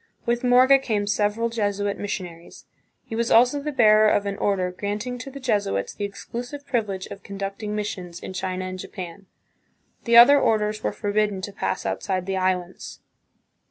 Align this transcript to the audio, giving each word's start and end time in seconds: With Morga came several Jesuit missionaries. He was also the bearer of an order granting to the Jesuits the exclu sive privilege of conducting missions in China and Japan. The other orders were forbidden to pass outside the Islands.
With 0.25 0.43
Morga 0.43 0.79
came 0.79 1.05
several 1.05 1.49
Jesuit 1.49 1.95
missionaries. 1.99 2.65
He 3.05 3.15
was 3.15 3.29
also 3.29 3.61
the 3.61 3.71
bearer 3.71 4.09
of 4.09 4.25
an 4.25 4.35
order 4.37 4.71
granting 4.71 5.19
to 5.19 5.29
the 5.29 5.39
Jesuits 5.39 5.93
the 5.93 6.09
exclu 6.09 6.43
sive 6.43 6.65
privilege 6.65 7.05
of 7.11 7.21
conducting 7.21 7.75
missions 7.75 8.19
in 8.19 8.33
China 8.33 8.65
and 8.65 8.79
Japan. 8.79 9.27
The 10.05 10.17
other 10.17 10.41
orders 10.41 10.81
were 10.81 10.91
forbidden 10.91 11.39
to 11.41 11.53
pass 11.53 11.85
outside 11.85 12.25
the 12.25 12.35
Islands. 12.37 12.99